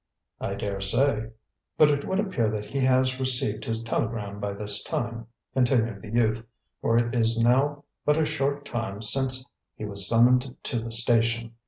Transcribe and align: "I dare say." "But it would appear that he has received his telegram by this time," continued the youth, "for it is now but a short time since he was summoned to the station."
"I 0.39 0.55
dare 0.55 0.81
say." 0.81 1.29
"But 1.77 1.91
it 1.91 2.07
would 2.07 2.19
appear 2.19 2.49
that 2.49 2.65
he 2.65 2.79
has 2.79 3.19
received 3.19 3.65
his 3.65 3.83
telegram 3.83 4.39
by 4.39 4.53
this 4.53 4.81
time," 4.81 5.27
continued 5.53 6.01
the 6.01 6.09
youth, 6.09 6.43
"for 6.81 6.97
it 6.97 7.13
is 7.13 7.37
now 7.37 7.83
but 8.03 8.17
a 8.17 8.25
short 8.25 8.65
time 8.65 9.03
since 9.03 9.45
he 9.75 9.85
was 9.85 10.07
summoned 10.07 10.55
to 10.63 10.79
the 10.79 10.91
station." 10.91 11.53